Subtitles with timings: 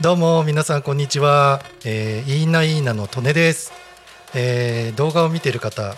[0.00, 3.72] どうも皆さんこんにちは、えー、いいないいなのトネです、
[4.32, 5.96] えー動画を見ている方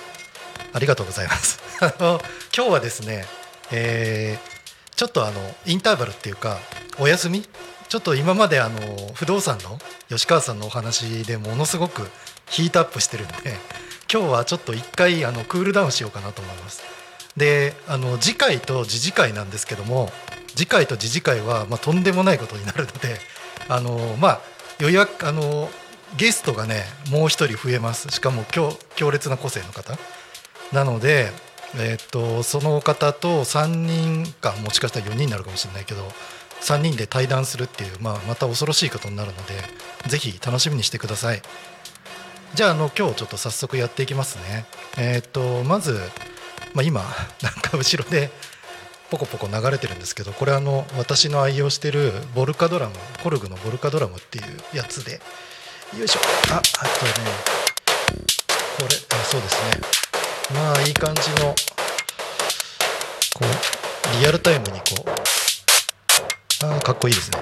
[0.73, 1.61] ありがとうございます。
[1.85, 2.19] あの
[2.57, 3.27] 今日はですね、
[3.73, 4.55] えー
[4.97, 6.61] ちょっとあのインターバルっていうか
[6.99, 7.47] お休み？
[7.89, 8.79] ちょっと今まであの
[9.15, 9.79] 不動産の
[10.09, 12.09] 吉川さんのお話でものすごく
[12.47, 13.35] ヒートアップしてるんで
[14.13, 16.83] 今日はちょっと一回あのクールダウンしようかなと思います。
[17.37, 20.13] であの次回と次次回なんですけども
[20.55, 23.21] 次回と次次回は、まあ、とんでもないことになるので
[23.69, 24.41] あのまあ
[24.79, 25.71] 予約あの
[26.17, 28.09] ゲストがねもう一人増えます。
[28.11, 29.99] しかも強強烈な個性の方。
[30.73, 31.33] なので、
[31.77, 36.13] えっとその方と3人かもしかしたら4人になるかもしれないけど
[36.61, 39.55] 3人で対談するっていう、まあ、また恐ろしいことになるので
[40.09, 41.43] ぜひ楽しみにしてください。
[42.55, 44.65] じゃああの今日ちょっと早速やっていきますね。
[44.97, 45.99] えっ、とまず、
[46.73, 47.03] まあ、今
[47.43, 48.31] なんか後ろで
[49.11, 54.45] ポコポコ流れてるんですけどこれあの私の愛用してるボルカドラムコルグのボルカドラムっていう
[54.77, 55.21] やつで。
[55.99, 56.21] よいしょ。
[56.53, 57.13] ああとね
[58.79, 59.81] これあそうですね。
[60.55, 61.55] まあいい感じの
[63.35, 65.05] こうリアルタイムにこ
[66.63, 67.39] うあかっこいいですね。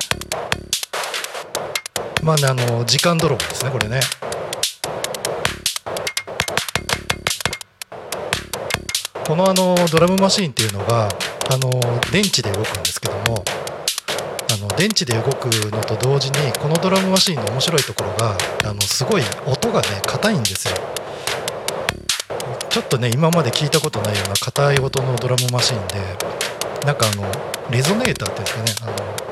[2.22, 4.00] まあねあの時間泥棒ですねこれね。
[9.26, 11.08] このあのドラムマシンっていうのが
[11.50, 11.70] あの
[12.10, 13.44] 電池で動くんですけども
[14.52, 20.74] あの電池で動くのと同時にこのドラムマシンの面白いところがあのすごい音がね硬いんですよ。
[22.68, 25.94] ちょっとね今まで聞いたことないような硬い音のドラムマシンで
[26.86, 27.30] なんかあの
[27.70, 29.22] レゾネーターっていうんですかねあの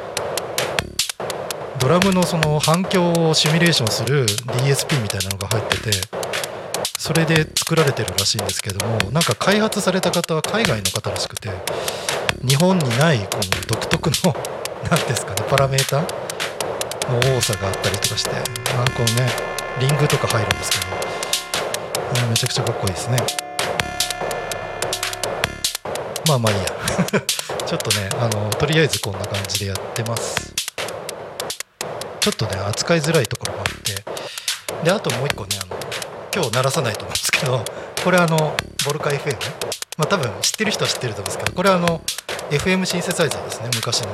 [1.80, 5.90] ドラムのその反響をシミュレーションする DSP みたいなのが入ってて
[7.10, 11.50] それで作られてるらしいんですけどもなんか開発された方は海外の方らしくて
[12.46, 14.36] 日本にないこの独特の
[14.88, 19.28] 何ですかねパラメータの多さがあったりとかしてあこのね
[19.80, 23.16] リングとか入るんですけどめちゃくちゃかっこいいですね。
[26.28, 26.66] まあまあいいや。
[27.66, 30.54] ちょっとねあのとりあえずこんな感じでやってます。
[32.20, 34.04] ちょっとね扱いづらいところもあって
[34.84, 35.79] であともう一個ねあの
[36.32, 37.64] 今日鳴らさないと思うんですけど
[38.04, 39.34] これあのボルカ FM
[39.98, 42.00] まあ多分知ってる人は知ってると思うんですけどこれあの
[42.50, 44.08] FM シンセサイザーですね昔の。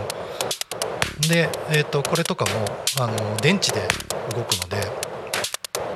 [1.29, 2.51] で、えー、とこれとかも
[3.01, 3.81] あの電池で
[4.35, 4.77] 動くので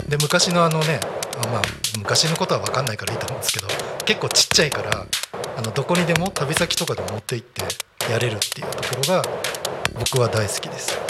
[0.08, 1.00] で昔のあのね
[1.44, 1.62] あまあ
[1.98, 3.68] 昔のことは分かんないからいいと思うんですけど
[4.04, 5.06] 結構ちっちゃいから
[5.56, 7.62] あのどこにでも旅先とかでも持って行って
[8.10, 9.22] やれるっていうところが
[9.98, 11.09] 僕は大好きです。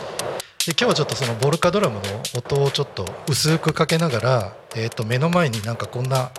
[0.67, 2.03] で今日はちょっとそのボルカドラムの
[2.37, 6.33] 音をちょっと薄くかけながら、えー、と目の前になんかこんな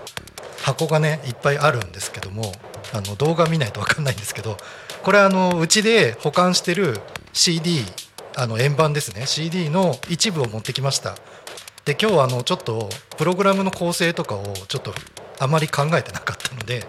[0.61, 2.51] 箱がねいっぱいあるんですけども
[2.93, 4.57] あの動画見ないと分かんないんですけど
[5.01, 6.99] これあのうちで保管してる
[7.33, 7.79] CD
[8.37, 9.25] あの円盤ですね。
[9.25, 11.15] CD の一部を持ってきました。
[11.83, 14.93] で今日はあのちょっとプログラムの構成とかをちょっと
[15.39, 16.85] あまり考えてなかったので、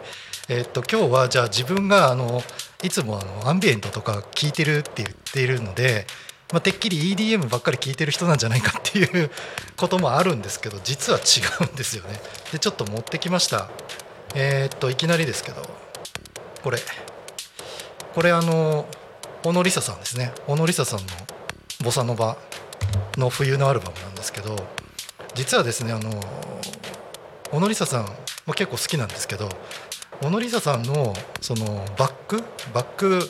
[0.48, 2.42] えっと今日はじゃあ自分があの
[2.82, 6.06] いつもあのアンビエントとか聞いてるって言っているので、
[6.52, 9.30] まあ、てっきり EDM ばっかり聞いてる人なんじゃないかっていう
[9.76, 12.20] こともあるんですけど実は違うんですよね。
[12.52, 13.70] でちょっと持ってきました。
[14.34, 15.62] えっといきなりですけど
[16.62, 16.78] これ。
[18.14, 18.86] これあの
[19.42, 20.32] 小野梨沙さんですね。
[20.46, 21.06] 小野梨沙さんの
[21.82, 22.36] ボサノバ
[23.16, 24.54] の冬のアルバムなんですけど
[25.34, 26.10] 実はですねあの
[27.50, 28.04] 小野梨沙さん
[28.46, 29.48] も結構好きなんですけど
[30.20, 32.44] 小野梨沙さんのそのバック？
[32.74, 33.28] バック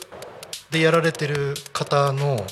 [0.69, 2.45] でやられてる方の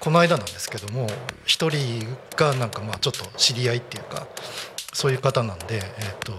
[0.00, 1.08] この間なんですけども
[1.44, 4.26] 一人がなんかまあちょっと知り合いっていうか
[4.92, 5.82] そういう方なんでえっ、
[6.20, 6.32] と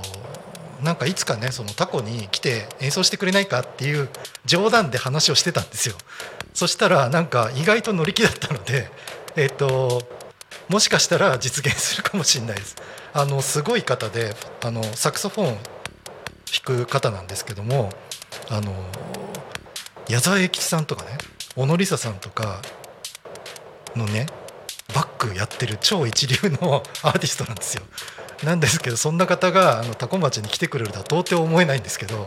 [0.84, 4.10] なんかいつかねそのタコに来て演奏してくれないかっていう
[4.46, 5.96] 冗談で話をしてたんですよ。
[6.54, 8.90] そしたらなんか意外と乗り気だったので
[9.36, 10.02] えっ、と
[10.68, 12.76] もしかしたら実現するかもしれないです。
[13.14, 15.58] あのすごい方であのサクソフォン
[16.66, 17.92] 弾く方なんですけども
[18.50, 18.74] あの
[20.08, 21.12] 矢沢永吉さんとかね
[21.56, 22.62] 小野梨沙さんとか
[24.00, 24.26] のね
[24.96, 27.84] バックやってる超一流のアーティストなんですよ。
[28.44, 32.26] なんですけどそんな方があの多古町に来てくれるとは到底思えないんですけど、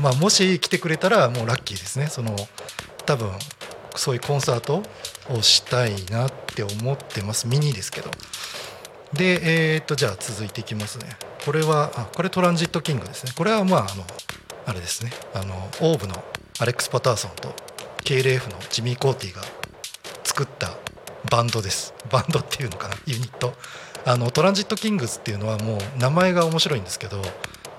[0.00, 2.06] まあ、もし来てくれたらもうラッキーですね。
[2.06, 2.34] その
[3.06, 3.30] 多分
[3.94, 4.82] そういうコンサート
[5.28, 7.46] をしたいなって思ってます。
[7.46, 8.10] ミニですけど。
[9.12, 11.06] でえー、っとじゃあ続いていきますね。
[11.44, 13.32] これはあこれトランジットキングですね。
[13.36, 14.04] これはまああの
[14.66, 15.12] あれですね。
[15.34, 16.14] あのオーブの
[16.60, 17.54] アレックス・パターソンと
[18.04, 19.42] KLF のジミー・コーティが
[20.24, 20.76] 作った
[21.28, 21.92] バンドです。
[22.10, 22.94] バンドっていうのかな？
[23.06, 23.52] ユニット。
[24.06, 27.20] あのトランジットキングスっていうのはもう名前が面白いんですけど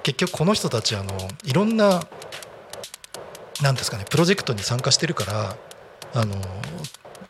[0.03, 2.03] 結局この人たちあのいろんな
[3.63, 5.55] なんですかねプロジェクトに参加してるから
[6.13, 6.35] あの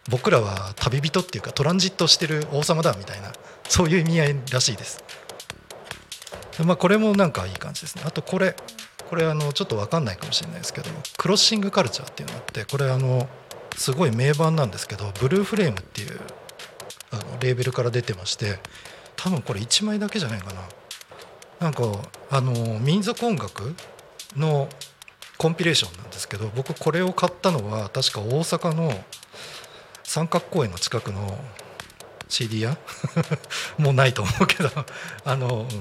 [0.10, 3.31] 僕らは旅人っていうかトランジットしてる王様だみたいな
[3.69, 5.04] そういう意味合いらしいです。
[6.66, 8.04] まあこれもなんかいい感じですね。
[8.06, 8.56] あとこれ
[9.10, 13.30] これあのちょっと分かんないかもしれないですけどクロッシングカルチャーっていうのがあってこれあの
[13.75, 16.19] すごい名盤なんですけどブルーフレームっていう
[17.12, 18.59] あのレーベルから出てまして
[19.15, 20.62] 多分これ1枚だけじゃないかな。
[21.59, 21.83] なんか
[22.31, 23.75] あの民族音楽
[24.35, 24.68] の
[25.38, 28.91] コンピレーションなんですけど僕これを買ったのは確か大阪の
[30.03, 31.39] 三角公園の近くの
[32.27, 32.77] CD 屋？
[33.77, 34.69] もうないと思うけど
[35.24, 35.79] あの、うん、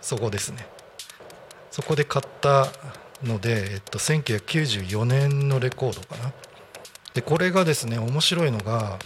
[0.00, 0.68] そこですね。
[1.72, 2.68] そこで買った
[3.22, 6.32] ので、えっと、1994年のレコードかな。
[7.16, 8.98] でこれがですね面白いのが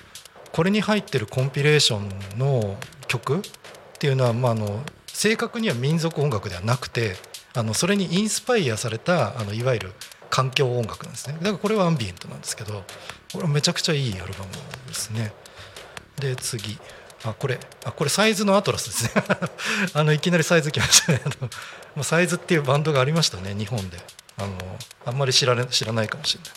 [0.50, 2.76] これに入ってるコンピレーションの
[3.06, 3.40] 曲っ
[4.00, 7.14] ていうのは、まあ、あの正確には民族音楽ではなくて
[7.54, 9.92] あのそれにインスパイアされたあのいわゆる
[10.28, 11.34] 環境音楽なんですね。
[11.34, 12.82] だからこれはアンビエントなんですけど
[13.32, 14.46] これはめちゃくちゃいいアルバム
[14.88, 15.32] ですね。
[16.18, 16.78] で次。
[17.24, 17.60] あこれ。
[17.84, 19.24] あこれサイズのアトラスですね。
[19.94, 21.20] あのいきなりサイズ来ましたね。
[22.02, 23.98] サイズっていうバンドがありましたね日本で。
[24.36, 24.56] あの
[25.04, 26.52] あんまり知られ知らないかもしれない。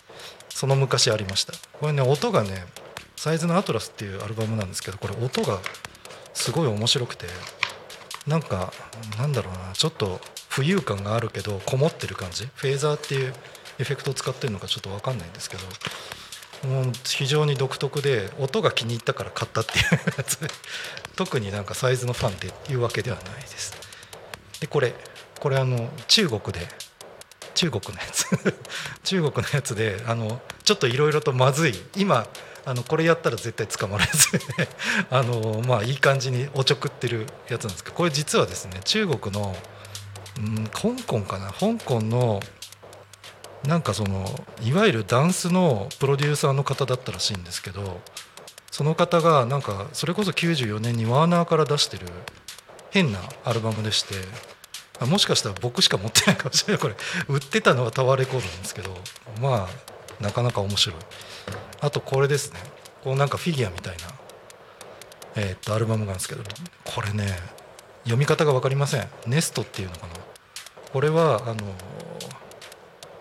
[0.54, 1.52] その昔ありました。
[1.72, 2.64] これね音がね
[3.16, 5.58] サイズのアトラスっていうアルバムなんですけどこれ音が
[6.32, 7.26] すごい面白くて
[8.26, 8.72] なんか
[9.18, 12.46] なんだろうなちょっと浮遊感があるけどこもってる感じ？
[12.54, 13.34] フェーザーっていう
[13.80, 19.84] エフェクトを使ってるのかちょっと分かんないんですけどもう非常に独特で音が気に入ったから買ったっていう
[20.16, 20.38] やつ。
[21.16, 23.74] 特になんかサイズのファンっていうわけではないです。
[24.60, 24.94] でこれ
[25.40, 26.66] これあの中国で
[27.54, 28.26] 中国のやつ。
[29.04, 31.74] 中国のやつであのちょっといろいろとまずい。
[31.96, 32.26] 今
[32.66, 34.68] あのこれやったら絶対捕まるやつで、ね、
[35.10, 39.56] あのまあいい感じにおちょくってるやつなんですけどこれ実はですね中国の、
[40.38, 41.52] うん、香港かな？
[41.52, 42.40] 香港の
[43.64, 48.00] なんかそのいわゆるダンスのプロデューサーの方だったらしいんですけど
[48.70, 52.06] その方がなんかそれこそ94年にワーナーから出してる
[52.90, 54.14] 変なアルバムでして
[55.00, 56.82] もしかしたら僕しか持ってないかもしれない。
[56.82, 56.94] これ
[57.28, 58.96] 売ってたのはタワーレコードなんですけど
[59.40, 60.96] まあなかなか面白い。
[61.80, 62.60] あとこれですね。
[63.02, 64.02] こうなんかフィギュアみたいな
[65.36, 66.42] えー、っとアルバムなんですけど
[66.84, 67.38] これね
[68.04, 69.08] 読み方が分かりません。
[69.26, 70.14] ネストっていうのかな。
[70.92, 71.56] これはあの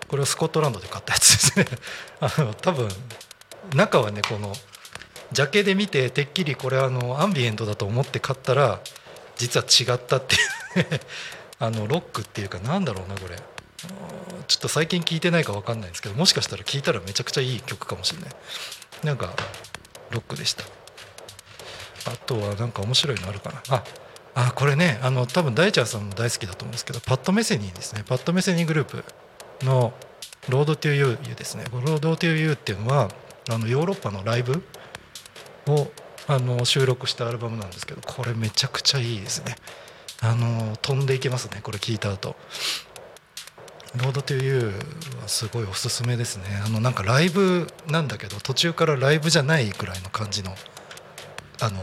[0.07, 1.65] これはスコットランドで買ったやつですね。
[2.21, 2.87] あの多分
[3.73, 4.53] 中はねこの
[5.31, 8.79] ジャケで見ててっきりこれあのアンビエントだと思って買ったら
[9.37, 10.99] 実は違ったっていう
[11.63, 13.37] あのロックっていうかなんだろうなこれ。
[14.47, 18.29] ちょっと最近聞いてないか分かんないんですけどもしかしたら聞いたらめちゃくちゃいい曲かもしれない。
[19.05, 19.33] なんか
[20.11, 20.65] ロックでした。
[22.11, 23.61] あとはなんか面白いのあるかな。
[23.69, 23.83] あ
[24.35, 28.03] あこれねあの多分大ちゃんさんも大好きだと思うんですけどパット・メセニーですね。
[28.05, 29.05] パット・メセニー・グループ
[29.61, 29.93] の
[30.49, 33.09] 「ロード・トゥ・ユー」ですね「ロード・トゥ・ユー」っていうのは
[33.49, 34.61] あのヨーロッパのライブ
[35.67, 35.89] を
[36.27, 39.55] あの収録したアルバムなんですけどこれめちゃくちゃいいですね。
[40.23, 42.35] あの飛んでいけますねこれ聞いた後。
[43.97, 46.45] ロードトゥユーはすごいおすすめですね。
[46.65, 50.55] あのなんかライブなんだけど途中からライブじゃないくらいの感じの
[51.61, 51.79] あの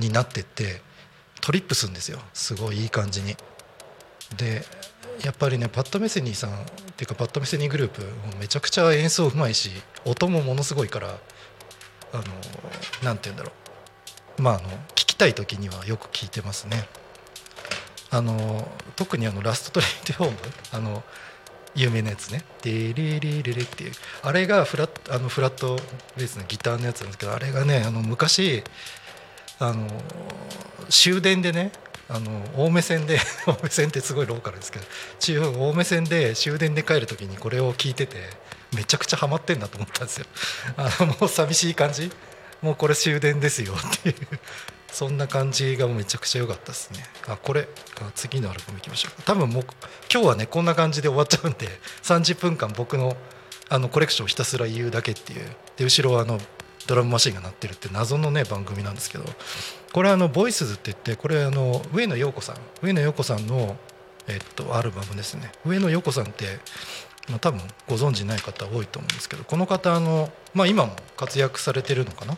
[0.00, 0.80] になってって
[1.40, 2.18] トリップするんですよ。
[2.32, 3.36] すごいいい感じに。
[4.36, 4.64] で
[5.22, 6.54] やっぱりねパッドメセニーさんっ
[6.96, 8.02] ていうかパッドメセニーグループ
[8.40, 9.70] めちゃくちゃ演奏うまいし
[10.06, 11.18] 音もものすごいから
[12.12, 12.22] あの
[13.04, 13.52] なて言うんだろ
[14.38, 14.42] う。
[14.42, 16.88] まああの聞きたい時にはよく聞いてますね。
[18.12, 20.36] あの特にあのラストトレイントホーム
[20.72, 21.02] あの
[21.74, 23.92] 有名なやつね「デレレレレ」っていう。
[24.22, 25.76] あれがフラッあのフラット
[26.16, 28.62] ベースのギターのやつなんですけどあれがねあの昔
[29.58, 29.88] あの
[30.90, 31.72] 終電でね
[32.08, 34.84] あの青梅線で 青梅線ってすごいローカルですけど
[35.18, 38.28] 中央青梅線で終電で帰る時にこれを聞いてて
[38.74, 40.26] めちゃくちゃハマってんだと思ったんですよ。
[40.76, 42.12] あのもう寂しい感じ。
[42.62, 44.16] もうこれ終電ですよっていう。
[44.92, 47.00] そんな感じがめちゃくちゃ良かったですね。
[47.26, 47.66] あこれ
[48.14, 49.64] 次のアルバムいきましょう多分もう
[50.12, 51.66] 今日はねこんな感じで終わっちゃうんで
[52.04, 53.16] 30分間僕の
[53.70, 55.50] あのコレクションをひたすら言うだけっていう。
[55.76, 56.38] で後ろはあの
[56.86, 59.24] ドラムマシンが鳴ってるって謎のね番組なんですけど。
[59.92, 62.56] これあのボイスズって言ってこれあの上野陽子さん。
[62.82, 63.78] 上野陽子さんの
[64.26, 65.52] えっとアルバムですね。
[65.64, 66.60] 上野陽子さんって
[67.28, 72.36] まあ、多分ご存知ない方多いと思うんですけどこの方あの、まあ、今も活躍されてるのかな？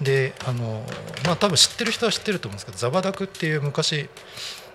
[0.00, 0.84] であの
[1.24, 4.08] まあ多分知ってる人は知ってると思うんですけど「ザバダク」っていう昔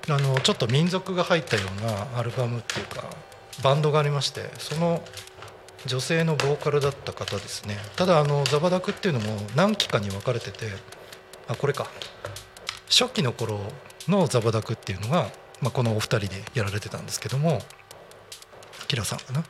[0.08, 3.04] あのちょっと民族が入ったようなアルバムっていうか
[3.62, 5.04] バンドがありましてその
[5.86, 7.78] 女性のボーカルだった方ですね。
[7.96, 10.72] ただあのザバダクっていうのも何期かに分かれてて
[11.48, 11.88] あこれか。
[12.90, 13.60] 初期の頃
[14.08, 15.30] のザバダクっていうのが、
[15.62, 17.62] まあ、このお二人でやられてたんですけども
[18.88, 19.44] キラさんかな。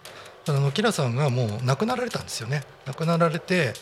[0.48, 2.64] あのキラさんがもう亡くなられたんですよね。
[2.86, 3.74] 亡くなられて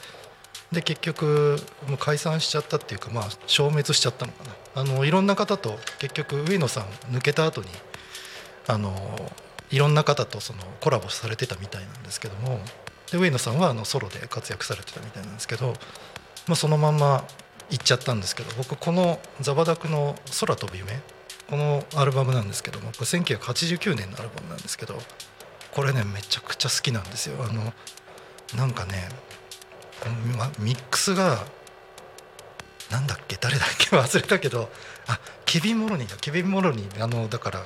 [0.72, 1.58] で結局
[1.88, 4.82] もう解散しちゃったっていうかまあ消滅しちゃったのかな。
[4.82, 7.68] あのいろんな方と結局上野さん抜けた後に
[8.68, 8.94] あの
[9.72, 12.60] いろんな方とそのコラボされてたみたいなんですけども
[13.12, 15.74] で上野さんはあのソロで活躍されてたみたいなんですけど、
[16.48, 17.26] まあ、そのまんま
[17.70, 21.00] 行っちゃったんですけど僕この「ザバダクの空飛ぶ夢」
[21.50, 25.02] このアルバムなんですけどもこれ1989年のアルバムなんですけど
[25.72, 27.44] これねめちゃくちゃ好きなんですよ。
[27.44, 27.74] あの
[28.56, 29.10] なんかね
[30.60, 31.46] ミックスが
[32.92, 34.70] なんだっけ誰だっけ 忘れたけど
[35.08, 36.18] あケビン・モロニーだ。
[36.18, 37.66] ケビン・モロニーあのだから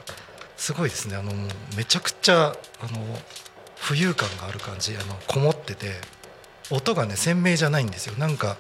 [0.58, 1.16] すごいですね。
[1.16, 1.34] あの
[1.76, 3.20] めちゃくちゃあの
[3.80, 6.00] 浮遊感がある感じあのこもってて
[6.70, 8.16] 音がね鮮明じゃないんですよ。
[8.18, 8.58] なんか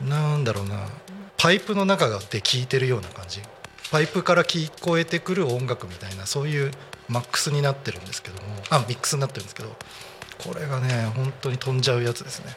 [0.00, 0.86] なんだろうな。
[1.36, 3.42] パイプの中で聴いてるような感じ。
[3.90, 6.70] パイプから聞こえてくる音楽みたいなそういう
[7.08, 8.62] マックスになってるんですけども。
[8.70, 9.76] あミックスになってるんですけど。
[10.38, 12.54] これがね本当に飛んじゃうやつですね。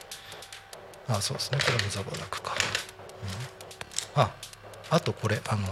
[1.07, 1.59] あそうですね。
[1.59, 2.55] これもザバダクか、
[4.15, 4.31] うん、あ
[4.89, 5.67] あとこれあの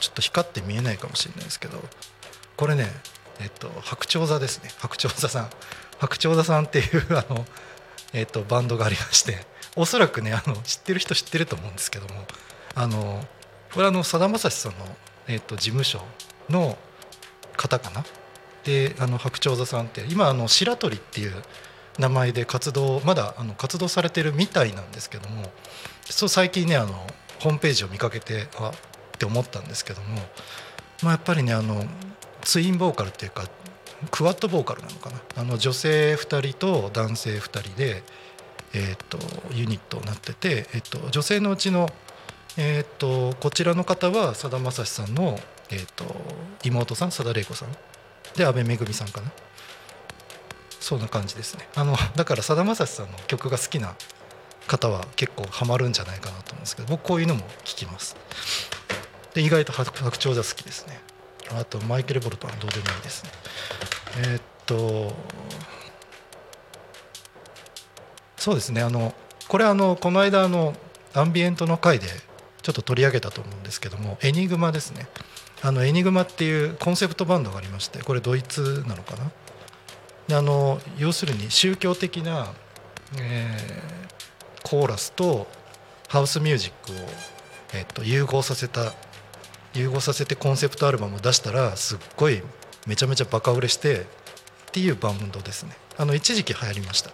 [0.00, 1.82] ちょっと光って見えないかもしれないですけど
[2.56, 2.86] これね
[3.40, 4.70] えっと白鳥座ですね。
[4.78, 5.50] 白鳥座さん。
[5.98, 7.46] 白鳥座さんっていうあの、
[8.12, 12.26] えっと、バンドがありましておそらくねあの知ってる人知ってると思うんですけども
[12.74, 13.24] あの
[13.72, 14.78] これあのさだまさしさんの、
[15.26, 16.02] えっと、事務所
[16.50, 16.76] の
[17.56, 18.04] 方かな？
[18.64, 21.32] であの白鳥座さんって今あの白鳥っていう
[21.98, 25.50] 名前で活動まだあの活動されてるみたいなんですけども
[26.04, 26.94] そう最近ねあの
[27.40, 30.16] ホームページを見かけてあって思ったんですけども、
[31.02, 31.84] まあ、やっぱりねあの
[32.42, 33.44] ツインボーカルっていうか
[34.10, 35.20] クワッドボーカルなのかな？
[35.36, 38.02] あの女性2人と男性2人で、
[38.74, 39.18] えーと、
[39.54, 41.88] ユニットになってて、えーと、女性のうちの、
[42.58, 45.38] えーと、こちらの方はさだまさしさんの、
[45.70, 46.04] えー、と
[46.62, 47.68] 妹さんさだれいこさん
[48.36, 49.32] で阿部めぐみさんかな？
[50.86, 51.68] そんな感じですね。
[51.74, 53.96] あのだからさだまさしさんの曲が好きな
[54.68, 58.16] 方は結構ハマるんじゃないかなと思うんですけど僕こういうのも聴きます。
[59.34, 61.00] で意外と白鳥座好きですね。
[61.58, 63.30] あとマイケル・ボルトはどうでもいいですね。
[64.18, 65.12] えー、っと
[68.36, 68.80] そうですね。
[68.80, 69.12] あの
[69.48, 70.72] これあのこの間あの
[71.14, 72.06] アンビエントの回で
[72.62, 75.08] ちょっと取り上げたと思うんですけどもエニグマですね。
[75.62, 79.32] あのエニグマっていうコンセプトバンドがありましてこれドイツなのかな？
[80.30, 82.52] あの要するに宗教的な、
[83.20, 85.46] えー、コーラスと
[86.08, 86.94] ハウスミュージックを、
[87.74, 88.92] えー、と融合させた
[89.74, 92.42] 融合させてコンセプトアルバムを出したらすっごい
[92.86, 94.04] めちゃめちゃバカ売れしてっ
[94.72, 95.72] ていうバンドですね。
[95.96, 97.10] あの一時期流行りました。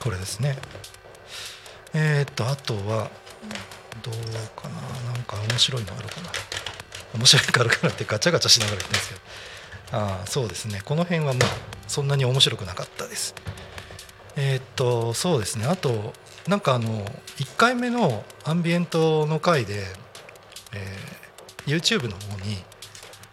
[0.00, 0.56] これですね。
[1.94, 3.10] えっ、とあとは
[4.02, 4.14] どう
[4.60, 4.74] かな。
[5.12, 6.30] なんか面白いのあるかな。
[7.14, 9.20] 面白いのあるかなってガチャガチャしながら言ってるんですけど。
[9.92, 10.80] あそうですね。
[10.84, 11.48] この辺はまあ
[11.86, 13.34] そんなに面白くなかったです。
[14.36, 15.66] えー、っとそうですね。
[15.66, 16.12] あと
[16.46, 17.04] なんかあの
[17.36, 19.84] 1回目のアンビエントの回で、
[20.72, 22.56] えー、YouTube の方に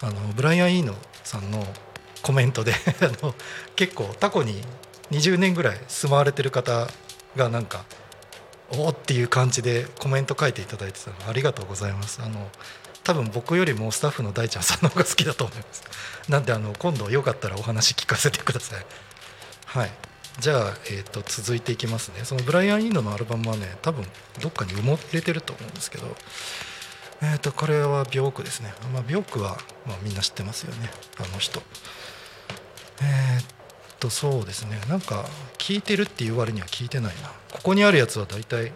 [0.01, 1.65] あのブライアン・イーノさんの
[2.21, 3.35] コメントで あの
[3.75, 4.61] 結構タコに
[5.11, 6.87] 20年ぐらい住まわれてる方
[7.35, 7.85] がなんか
[8.71, 12.21] おおっていう感じでコメント書いていただいてたのありがとうございます。
[12.23, 12.49] あの
[13.05, 15.83] 多分僕よりもスタッフの大ちゃんさんの方が好きだと思います。
[16.27, 18.85] なんであの今度よかったらお話聞かせてください。
[19.65, 19.91] はい。
[20.39, 22.25] じゃあ、えーと、続いていきますね。
[22.25, 24.03] そのブライアン・インドのアルバムはね多分
[24.41, 26.15] どっかに埋もれてると思うんですけど。
[27.21, 29.57] えーと、これはビョークですね、まあ、ビョークは、
[29.87, 30.89] まあ、みんな知ってますよね。
[31.17, 31.61] あの人。
[33.01, 33.45] えー、っ
[33.99, 34.81] とそうですね。
[34.89, 35.25] なんか
[35.57, 37.29] 聞いてるっていう割には聞いてないな。
[37.51, 38.73] ここにあるやつは大体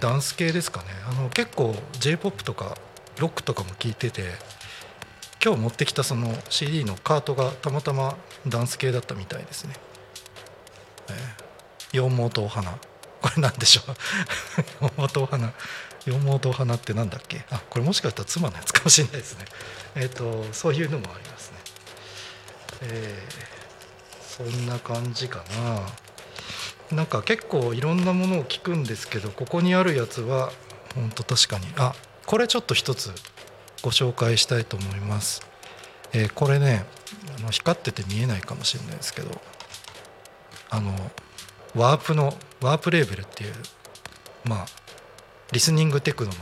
[0.00, 0.86] ダンス系ですかね。
[1.08, 2.76] あの結構 j p o p とか
[3.20, 4.32] ロックとかも聴いてて
[5.44, 9.74] 今日持ってきたその CD のカートがたまたまダンス系だったみたいですね。
[11.10, 12.72] えー、羊毛とお花
[13.20, 13.94] これなんでしょう？
[14.90, 15.52] 羊毛とお花
[16.04, 17.44] 羊毛とお花ってなんだっけ？
[17.50, 19.44] あこれもしかしたら妻のやつかもしれないですね。
[19.94, 21.56] えっ、ー、とそういうのもありますね。
[22.82, 25.44] えー、そんな感じか
[26.90, 26.96] な。
[26.96, 30.50] なんか結構いろんなものを聞くんですけどここにあるやつは
[30.94, 31.94] 本当確かにあ
[32.28, 33.10] これちょっと一つ
[33.82, 35.40] ご紹介したいと思います、
[36.12, 36.84] えー、これね
[37.38, 39.30] あの光ってて見えないかもしれないですけど
[40.68, 40.92] あの
[41.74, 43.52] ワープのワープレーベルっていう
[44.44, 44.66] まあ
[45.52, 46.36] リスニングテクノの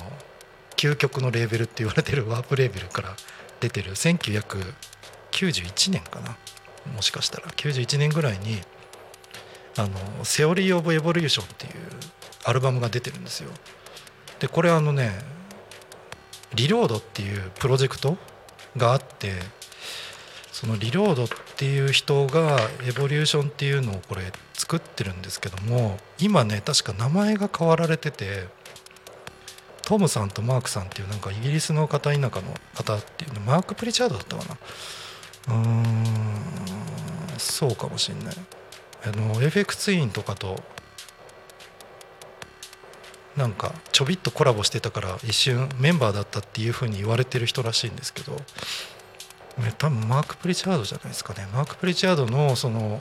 [0.77, 3.15] 究極のレーベルって言われてる ワープレーベルから
[3.61, 6.37] 出てる1991年かな。
[6.97, 8.61] もしかしたら91年ぐらいに
[9.77, 9.91] あの
[10.25, 11.73] 「セオリー・オブ・エボリューション」っていう
[12.45, 13.51] アルバムが出てるんですよ。
[14.41, 15.37] でこれあのね
[16.55, 18.17] リロードっていうプロジェクト
[18.77, 19.33] があって
[20.53, 28.45] そのリロードっていう人がエボリューションっていうのをこれ作ってるんですけども今ね確か名前が変わられてて
[29.83, 32.31] トムさんとマークさんっていうなんかイギリスの片田舎の
[32.75, 34.45] 方っていうのマーク・プリチャードだったか
[35.49, 35.55] な。
[35.55, 38.35] うーんそうかもしんない。
[39.05, 40.61] あの FX ツインとかと
[43.37, 48.37] なんかちょびっとコラボしてたから一瞬メンバーだったっていうふうに言われてる人らしいんですけど
[49.79, 51.47] 多分マーク・プリチャードじゃないですかね。
[51.53, 52.99] マーク・プリチャードのその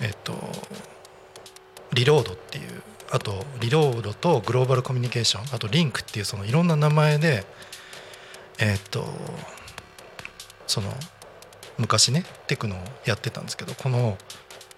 [0.00, 0.34] えっと
[1.92, 7.44] リロードっていうあとリロードとグローバルコミュニケーションあとリンクっていうそのいろんな名前で
[8.58, 9.06] えっと
[10.66, 10.90] その
[11.76, 14.16] 昔ねテクノをやってたんですけどこの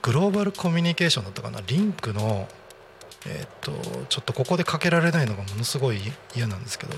[0.02, 2.48] グローバルコミュニケーションだったかなリンクの
[3.26, 3.72] えっと
[4.08, 6.00] ちょっとここでかけられないのがものすごい
[6.34, 6.94] 嫌なんですけど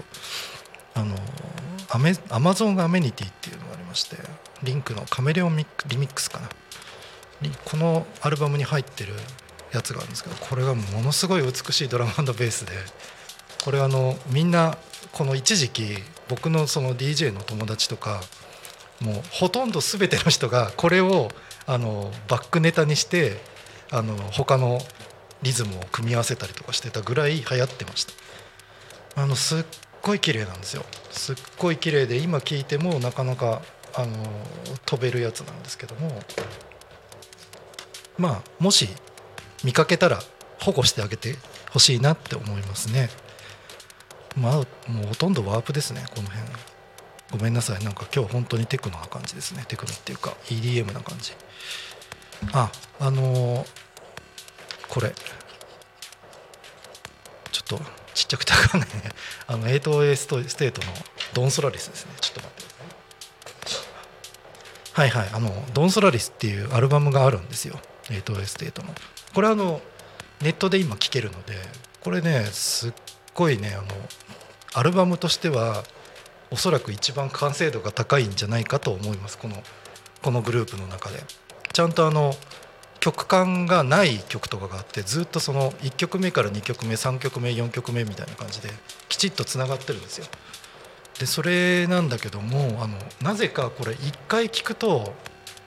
[0.94, 1.14] あの
[1.90, 4.16] アメアマゾンアメニティっていうのがありまして
[4.62, 6.48] リンクのカメレオンミックリミックスかな。
[7.64, 9.12] このアルバムに入ってる
[9.72, 12.72] やつがあるんですけどこれがものすごい美しいドラムベースで
[13.64, 14.78] これあのみんな
[15.12, 18.20] この一時期僕のその DJ の友達とか
[19.00, 21.28] もうほとんど全ての人がこれを
[21.66, 23.40] あのバックネタにして
[23.90, 24.80] あの他の
[25.42, 28.12] リズムを組み合わせたりとかしてたぐらい流行ってました。
[29.22, 29.64] あのすっ
[30.02, 30.84] ごい綺麗なんですよ。
[31.10, 33.62] すっごい綺麗で今聴いてもなかなか
[33.94, 34.12] あの
[34.84, 36.20] 飛べるやつなんですけども。
[38.18, 38.88] まあもし
[39.62, 40.20] 見かけたら
[40.60, 41.36] 保護してあげて
[41.70, 43.10] ほしいなって思いますね。
[44.36, 44.52] まあ
[44.90, 46.46] もうほとんどワープですねこの辺。
[47.32, 47.84] ごめんなさい。
[47.84, 49.64] なんか今日本当にテクノな感じですね。
[49.68, 51.32] テクノっていうか EDM な感じ。
[52.52, 53.85] ああのー
[54.88, 55.12] これ。
[57.52, 57.80] ちょっと
[58.14, 59.10] ちっちゃくて分かんないね。
[59.46, 60.92] あの 8A ストステートの
[61.34, 62.12] ドン・ソラリスですね。
[62.20, 63.78] ちょっと待ってくださ
[65.04, 65.08] い。
[65.10, 65.30] はいはい。
[65.34, 67.80] あのドン・ソラリスっていうアルバムがあるんですよ。
[68.08, 68.94] 8A ステートの。
[69.34, 69.80] これあの
[70.40, 71.58] ネットで今聴けるので
[72.00, 72.92] これねすっ
[73.34, 73.86] ごいねあの
[74.74, 75.84] アルバムとしては
[76.50, 79.38] おそらく一番完成度が高いんじゃないかと思います。
[79.38, 79.62] この
[80.22, 81.22] このグループの中で。
[81.72, 82.34] ちゃんとあの
[83.06, 88.68] 曲感がない曲とかがあってずっとその1曲目から2曲目3曲目4曲目みたいな感じで
[89.08, 90.26] きちっとつながってるんですよ。
[91.20, 95.14] でそれなんだけどもあのなぜかこれ1回聴くと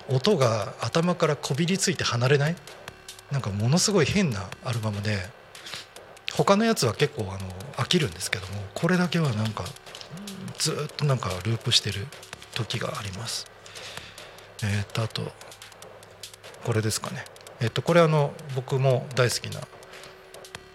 [0.10, 2.56] 音が頭からこびりついて離れない？
[3.32, 5.18] なんかものすごい変なアルバムで
[6.34, 9.64] 他のやつは結構あの飽きるんですけどもこれだけはなんか
[10.58, 12.06] ずっとなんかループしてる
[12.54, 13.48] 時があります。
[14.62, 15.32] えっ、とあと
[16.64, 17.26] これですかね。
[17.62, 19.60] えっ、とこれあの僕も大好きな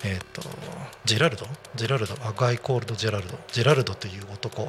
[0.04, 0.42] えっ、と
[1.04, 1.46] ジェラルド？
[1.74, 2.14] ジェラルド？
[2.26, 3.38] アガイ・コールド・ジェラルド。
[3.52, 4.64] ジェラルドという男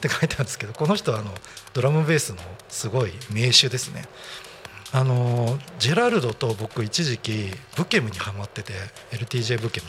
[0.00, 1.34] て書いてあるんですけどこの人はあの
[1.72, 4.08] ドラムベースのすごい名手ですね。
[4.94, 8.74] あのジェラルドと僕一時期ブケムにハマってて
[9.12, 9.86] LTJ ブケム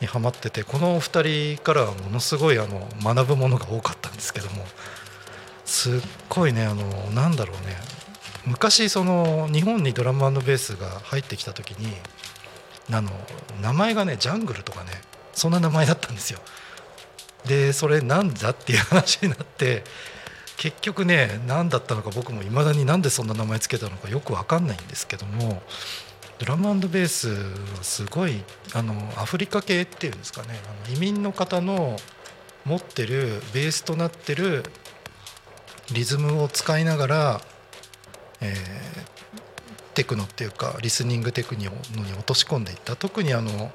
[0.00, 4.66] にハマっててこのお二人からはものすごいあの学ぶものが多かったんですけども
[5.66, 7.76] すっごいねあのなんだろうね。
[8.46, 11.94] 昔その日本にドラムベースが入ってきた時に
[12.92, 13.10] あの
[13.62, 14.90] 名前がねジャングルとかね
[15.32, 16.40] そんな名前だったんですよ。
[17.46, 19.84] でそれなんだっていう話になって
[20.56, 25.62] 結局ね何だったのか僕もいまだになんでそんな名前つけたのかよく分かんないんですけども
[26.38, 31.96] ドラムベースはすごいあのアフリカ系っていうんですかねあの移民の方の
[32.64, 34.64] 持ってるベースとなってる
[35.92, 37.40] リズムを使いながら、
[38.44, 38.94] えー
[39.94, 42.96] テクノっていうかリスニングテクニックに落とし込んでいった。
[42.96, 43.72] 特にあの、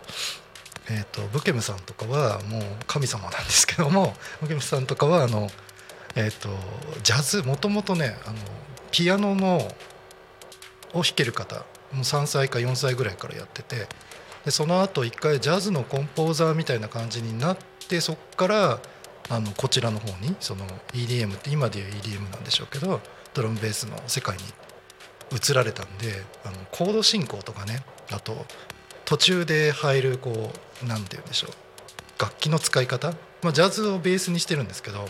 [0.89, 5.49] えー、とブケムさんとかはもう神様なんですけども ブケムさんとかはあの、
[6.15, 6.49] えー、と
[7.03, 8.37] ジャズもともとねあの
[8.91, 9.57] ピアノの
[10.93, 11.61] を弾ける方も
[11.93, 13.87] う3歳か4歳ぐらいからやってて
[14.45, 18.79] でその後一回ジャズのコンポーザーみたいな感じになってそこから
[19.29, 22.99] あのこちらの方にその EDM って今でいう EDM なんでしょうけど
[23.33, 24.43] ドラムベースの世界に
[25.31, 28.45] 移られたんであのコード進行とかねあと
[29.05, 30.51] 途中で入るこ
[30.83, 31.51] う何て言うんでしょう
[32.21, 35.05] 楽器の使い方、まあ、ジャズをベースにしてるんですけど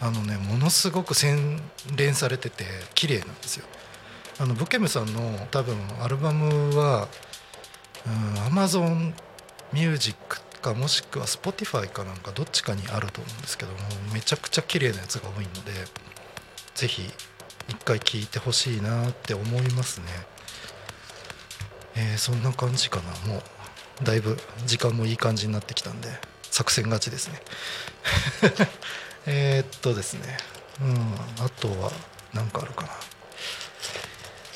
[0.00, 1.60] あのねものすごく洗
[1.96, 2.64] 練されてて
[2.94, 3.66] 綺麗なんですよ。
[4.40, 7.08] あのブケムさんの多分アルバムは、
[8.04, 9.12] うん、Amazon
[9.72, 10.18] Music
[10.60, 13.78] かもしくは Spotify かなんかどっちかにあると思うんですけども
[14.12, 15.72] めちゃくちゃ綺麗なやつが多いので
[16.74, 17.02] ぜひ
[17.68, 20.06] 一回聞いてほしいなって思いますね、
[21.96, 23.32] えーそんな感じかな。
[23.32, 26.08] もうだいぶ時間もいい感じになってきたんで
[26.42, 27.42] 作戦勝ちですね。
[29.26, 30.36] えっとですね。
[30.80, 31.92] うんあとは
[32.32, 32.88] 何かあるかな。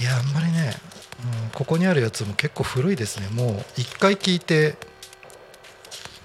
[0.01, 0.77] いやあんまりね、
[1.45, 3.29] うん、ここにあるやつも結構古いですね。
[3.29, 4.77] もう一回聞いて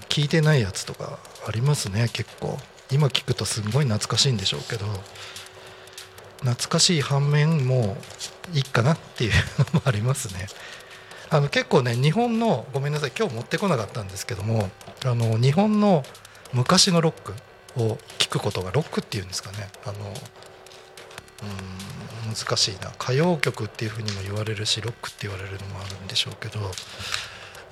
[0.08, 2.58] 聞いてないやつとかありますね結構。
[2.90, 4.86] 今聞くとすごい懐かしいんでしょうけど。
[6.44, 7.96] 懐かしい反面も
[8.52, 9.32] いいかなっていう
[9.72, 10.46] のもありますね。
[11.30, 14.68] あの結構ね日本のごめんなさい今日持ってこなかったんですけども
[15.04, 16.04] あの日本の
[16.52, 17.32] 昔のロック
[17.76, 19.68] を聞くことがロックっていうんですかね。
[19.84, 19.98] あの
[22.28, 22.90] うん難しいな。
[22.90, 26.60] 歌謡曲っていうふうにも言われるしロックって言われるのもあるんでしょうけど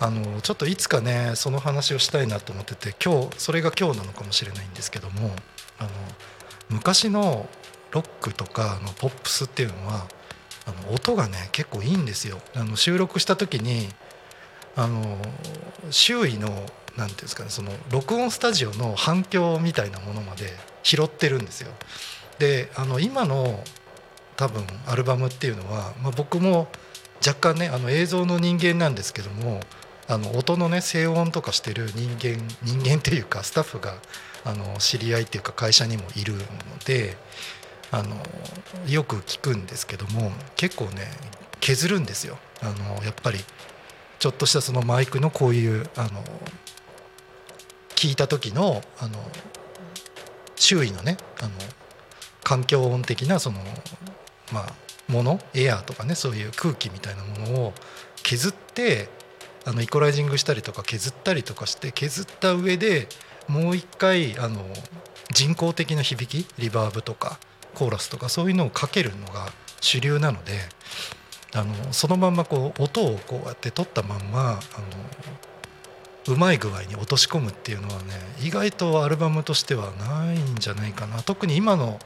[0.01, 5.31] あのちょっといつかねその話をしたいなと思ってて今日それが今日なのかもしれないんですけども
[5.79, 5.91] あの
[6.71, 7.49] 昔の
[7.93, 10.07] ロックとかのポップスっていうのは
[10.67, 12.39] あの音がね結構いいんですよ。
[12.55, 13.89] あの収録した時に
[14.77, 15.19] あの
[15.91, 16.49] 周囲の
[16.97, 20.53] 何ていうんですかねその録音スタジオの反響みたいなものまで
[20.83, 21.71] 拾ってるんですよ。
[22.39, 23.63] であの今の
[24.37, 26.69] 多分アルバムっていうのは、まあ、僕も
[27.25, 29.61] 若干ねあの映像の人間なんですけども
[30.09, 33.95] あの音のね静音とかしてる人間人間っていうかスタッフが
[34.45, 36.41] あの知り合いっていうか会社にもいるの
[36.85, 37.17] で
[37.93, 38.17] あの
[38.89, 41.07] よく聞くんですけども結構ね
[41.61, 42.39] 削るんですよ。
[42.61, 43.39] あのやっぱり
[44.19, 46.25] ちょっとしたそのマイクのこういうあの
[47.95, 49.19] 聞いた時のあの
[50.57, 51.51] 周囲のねあの
[52.43, 53.59] 環境音的なその
[54.53, 54.73] まあ
[55.13, 57.73] ものエアーとかねそういう空気みたいなものを
[58.23, 59.09] 削って
[59.65, 63.09] あのイコライジングしたりとか削ったりとかして削った上で
[63.49, 64.65] もう一回あの
[65.31, 67.39] 人工的な響きリバーブとか
[67.75, 70.53] コーラスとかそういうのをかけるのが主流なので
[71.55, 81.23] あのそのまんまこう音をこうやって取ったまんまあのうまい具合に落とし込むっていうのはね意外とアルバムとしてはないんじゃないかな。
[81.23, 81.99] 特に今の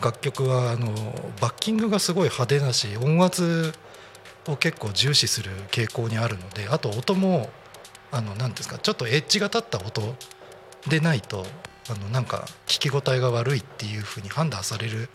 [0.00, 0.92] 楽曲はあの
[1.40, 3.72] バッキングがすごい派手だし音圧
[4.46, 7.50] を結構重視する傾向にあるのであと音も
[8.10, 10.14] あの何ですかちょっとエッジが立った音
[10.88, 11.46] でないと
[11.88, 15.08] あのなんか聞き応えが悪いっていうふうに判断される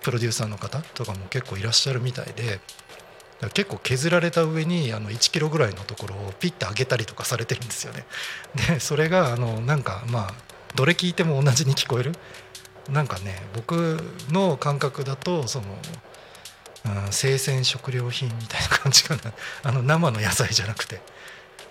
[0.00, 2.60] プロデューサーの方とかも結構いらっしゃるみたいで
[3.54, 8.04] 結構削られた上にあの1キロぐらいのところをピッて上げたりとかされてるんですよね。
[8.68, 10.34] でそれがあのなんかまあ
[10.74, 12.12] どれ聞いても同じに聞こえる
[12.90, 13.98] なんかね僕
[14.30, 15.66] の感覚だとその、
[16.84, 19.22] うん、生鮮食料品みたいな感じかな
[19.62, 21.00] あの生の野菜じゃなくて。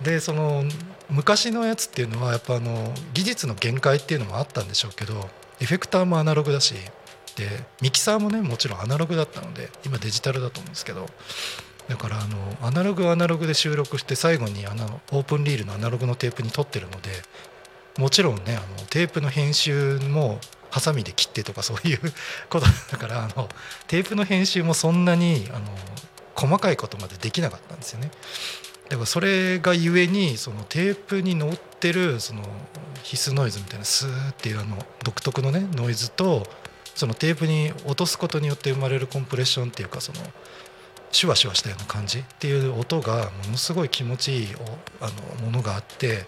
[0.02, 0.64] でその
[1.10, 6.76] 昔のやつっていうのはやっぱあの技術の限界っていうのもあったんでしょうけどエフェクターもアナログだし
[7.36, 7.48] で
[7.82, 11.06] ミキサーもねもちろんアナログだったので今デジタルだと思うんですけど
[11.88, 17.10] だからあのアナログアナログで収録して最後にあのオープンリールのアナログのテープに撮ってるので
[17.98, 22.00] もちろんねあのテープの編集もハサミで切ってとかそういう
[22.50, 23.50] ことだからあの
[23.88, 25.66] テープの編集もそんなにあの
[26.36, 28.12] 細かいことまでできなかったんですよね。
[28.90, 32.44] だからそれがゆえにそのテープに乗ってるその
[33.04, 36.44] 必須ノイズみたいなスーっていうあの独特のねノイズと
[36.96, 40.20] そのテープに落とすことによって生まれるコンプレッションっていうかその
[41.12, 44.48] シュワシュワしたような感じっていう音がものすごい気持ちいい
[45.00, 46.26] あのものがあって、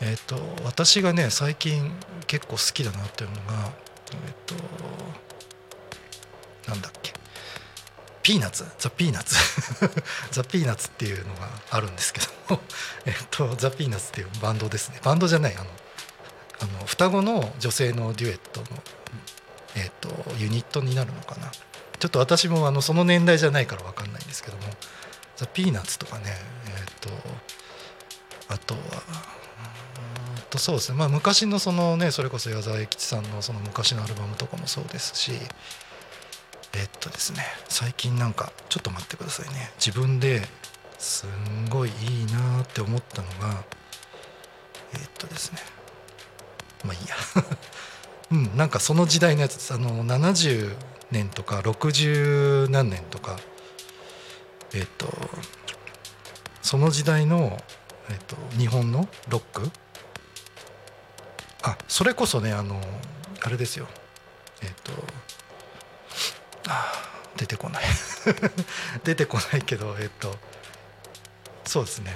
[0.00, 1.90] えー、と私がね最近
[2.26, 3.72] 結構好きだなっていうのが
[4.12, 4.54] えっ、と
[6.70, 7.21] なんだっけ。
[8.22, 9.36] ピーナッツザ・ピーナッツ。
[10.30, 12.62] ザ・ピーナッ ツっていうのがあるんですけども。
[13.04, 15.00] えっとザ・ピーナッツっていうバンドですね。
[15.02, 15.66] バンドじゃないあの
[16.60, 18.66] あの双子の女性のデュエットの、
[19.74, 20.08] えっと、
[20.38, 21.50] ユニットになるのかな。
[21.50, 24.62] ちょっと私もあのその年代じゃないから分かんないんですけども。
[25.36, 27.10] ザ・ピーナッツとかねえっと
[28.48, 28.80] あとは
[30.50, 30.98] とそうですね。
[30.98, 35.32] まあ昔のそのねそれこそ矢沢永吉さんのその昔のアルバムとかもそうですし
[37.02, 37.42] とですね。
[37.68, 39.72] 最近なんかちょっと待ってくださいね。
[39.84, 40.42] 自分で
[40.98, 43.64] すんごいいいなって思ったのが
[44.94, 45.58] えっとですね。
[46.84, 47.16] まあいいや。
[48.30, 50.74] うんなんかその時代のやつあの70
[51.10, 53.38] 年とか60何年とか
[54.72, 55.12] えっと
[56.62, 57.62] その時代の、
[58.08, 59.70] えっと、日本のロック？
[61.62, 62.80] あそれこそねあの
[63.42, 63.88] あれですよ。
[64.62, 64.92] えっと
[67.36, 67.84] 出てこない。
[69.04, 70.36] 出てこないけどえっと
[71.64, 72.14] そうですね。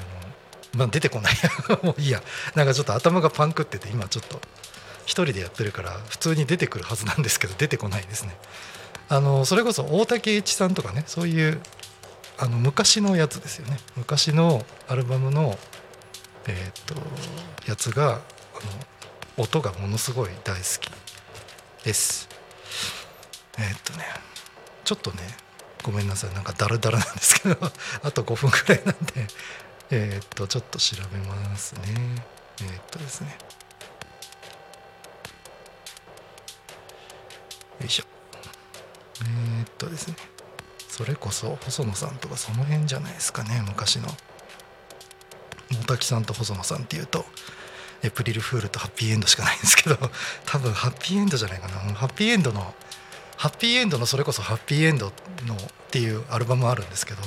[0.75, 1.35] あの、まあ、出てこない。
[1.83, 2.23] もういいや。
[2.55, 4.41] なんかちょっと頭がパンクってて今ちょっと
[5.05, 8.37] 一人でやってるから普通に出てくるはずなんですけど出てこないですね。
[9.09, 11.61] あのそれこそ大竹栄一さんとかねそういう
[12.39, 13.79] あの昔のやつですよね。
[13.97, 15.59] 昔のアルバムの
[16.49, 16.95] えっ、と
[17.67, 18.21] やつがあの
[19.37, 20.91] 音がものすごい大好き
[21.85, 22.29] です。
[23.59, 24.05] えっ、とね。
[24.87, 25.19] ちょっとね
[25.83, 26.35] ごめんなさい。
[26.35, 27.59] なんかダラダラなんですけど
[28.03, 29.27] あと5分くらいなんで
[29.91, 32.25] えっとちょっと調べますね。
[32.63, 33.37] えっとですね。
[37.81, 38.05] よいしょ。
[39.59, 40.17] えっとですね。
[40.89, 43.63] それこそ細野さんとかその辺じゃないですかね。
[43.67, 44.17] 昔の。
[45.73, 47.27] 大滝さんと細野さんっていうと
[48.03, 49.99] エプリルフールとハッピーエンドしかないんですけど
[50.45, 51.75] 多分ハッピーエンドじゃないかな。
[51.95, 52.73] ハッピーエンドの
[53.37, 55.07] ハッピーエンドのそれこそハッピーエンド
[55.47, 55.59] のっ
[55.91, 57.19] ていうアルバムあるんですけど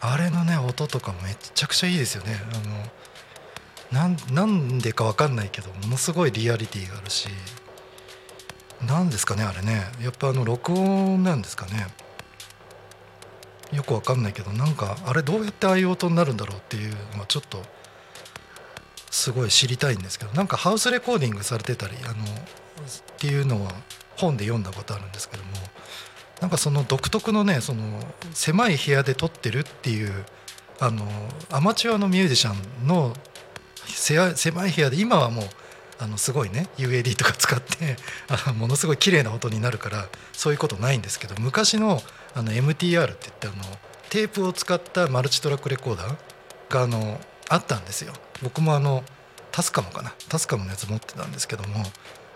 [0.00, 2.40] あれのね音とかめちゃくちゃいいですよね。
[2.52, 7.28] あのなんでか分かんないけどものすごいリアリティがあるし
[8.86, 9.86] 何ですかねあれね。
[10.02, 11.86] やっぱあの録音なんですかね。
[13.72, 17.62] よく分かんないけどなんかあれどうやってああいう音になるんだろうっていうのはちょっと
[19.10, 22.16] すごい知りたいんですけどなんかハウスレコーディングされてたりあのっ
[23.18, 23.72] ていうのは
[24.18, 25.50] 本で読んだことあるんですけども
[26.40, 27.82] なんかその独特のねその
[28.32, 30.12] 狭い部屋で撮ってるっていう
[30.80, 31.04] あの
[31.50, 33.14] アマチュアのミュージシャンの
[33.86, 35.44] 狭い部屋で今はもう
[35.98, 37.96] あのすごいね UAD とか使って
[38.46, 42.02] あものすごい綺麗な音になるからそういうことないんですけど昔の
[42.34, 43.78] あの MTR って言ってあの
[44.10, 46.16] テープを使ったマルチトラックレコーダー
[46.68, 48.12] があのあったんですよ。
[48.42, 49.02] 僕もあの
[49.50, 51.84] タスカムかなタスカムのやつ持ってたんですけども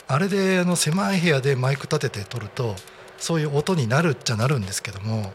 [0.09, 2.77] あれであの狭い部屋でマイク立てて撮ると
[3.19, 5.33] そういう音になるっちゃなるんですけども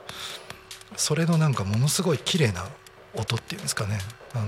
[0.96, 2.66] それのなんかものすごい綺麗な
[3.14, 4.00] 音っていうんですかね。
[4.34, 4.46] あの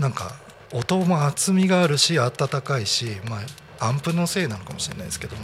[0.00, 0.34] なんか
[0.72, 3.40] 音も厚みがあるし温かいし、ま
[3.78, 5.42] あ、アンプのせいなのかもしれないですけども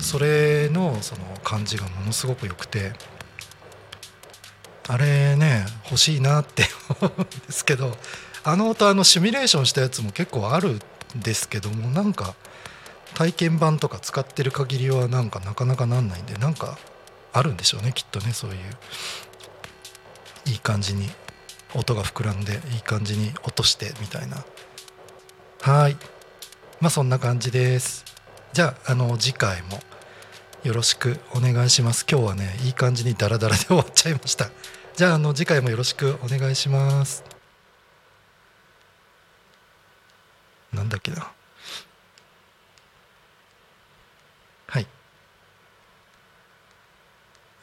[0.00, 2.92] それのその感じがものすごく良くて
[4.88, 6.64] あれね欲しいなって
[7.00, 7.92] 思うんですけど
[8.44, 10.80] あの音あのシミュレーションしたやつも結構あるん
[11.20, 12.34] ですけどもなんか
[13.18, 16.78] 体験版とか使ってる限りはなんかなかなかなんないんでなんか
[17.32, 18.58] あるんでしょうねきっとねそういう。
[20.46, 21.10] いい感じに
[21.74, 24.44] 音が膨らんでいい感じに落としてみたいな。
[25.62, 25.96] はい。
[26.80, 28.04] まあそんな感じです。
[28.52, 29.80] じゃああの次回も
[30.62, 32.06] よろしくお願いします。
[32.08, 34.48] 今日はねいい感じにダラダラで終わっちゃいました。
[34.94, 37.24] じゃああの次回もよろしくお願いします。
[40.72, 41.32] なんだっけな
[44.70, 44.86] はい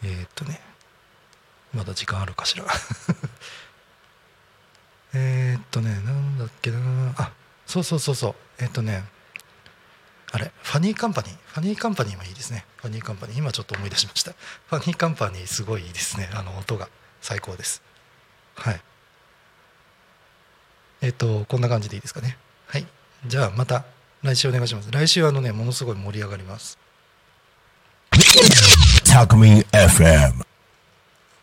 [0.03, 0.59] えー、っとね
[1.75, 2.65] まだ時間あるかしら。
[5.13, 7.13] え、っとねなんだっけな。
[7.17, 7.31] あ
[7.67, 8.35] そうそうそうそう。
[8.59, 9.03] えー、っとね
[10.31, 11.37] あれファニーカンパニー。
[11.47, 12.65] ファニーカンパニーもいいですね。
[12.77, 13.37] ファニーカンパニー。
[13.37, 14.31] 今ちょっと思い出しました。
[14.31, 16.29] ファニーカンパニーすごいいいですね。
[16.33, 16.89] あの音が。
[17.21, 17.81] 最高です。
[18.55, 18.81] はい。
[21.01, 22.37] えっ、とこんな感じでいいですかね。
[22.67, 22.85] はい。
[23.25, 23.85] じゃあまた
[24.21, 24.91] 来週お願いします。
[24.91, 26.77] 来週はあのねものすごい盛り上がります。
[29.05, 30.54] Talk Me FM